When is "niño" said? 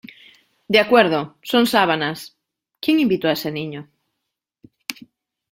3.51-3.87